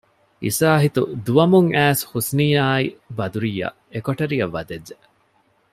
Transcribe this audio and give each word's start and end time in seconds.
އިސާހިތު 0.45 1.01
ދުވަމުން 1.25 1.69
އައިސް 1.75 2.03
ޙުސްނީއާއި 2.11 2.85
ބަދުރިއްޔާ 3.17 3.67
އެކޮޓަރިއަށް 3.93 4.53
ވަދެއްޖެ 4.55 4.95